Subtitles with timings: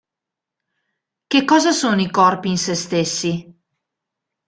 [1.27, 3.61] Che cosa sono i corpi in se stessi?